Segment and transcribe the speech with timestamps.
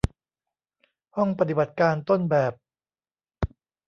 [1.15, 2.53] ห้องปฏิบัติการต้นแบบ